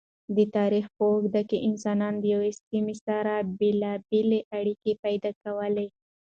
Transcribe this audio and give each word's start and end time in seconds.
د 0.35 0.37
تاریخ 0.57 0.85
په 0.95 1.03
اوږدو 1.11 1.41
کی 1.49 1.57
انسانانو 1.69 2.17
د 2.21 2.23
یوی 2.35 2.51
سمی 2.63 2.95
سره 3.07 3.33
بیلابیلی 3.59 4.39
اړیکی 4.57 4.91
پیدا 5.03 5.31
کولی 5.43 5.87